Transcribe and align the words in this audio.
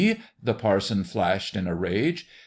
"the 0.43 0.55
parson 0.55 1.03
flashed, 1.03 1.55
in 1.55 1.67
a 1.67 1.75
rage. 1.75 2.27